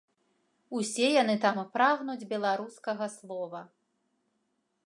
Усе 0.79 1.07
яны 1.23 1.35
там 1.43 1.57
прагнуць 1.75 2.27
беларускага 2.33 3.05
слова. 3.17 3.61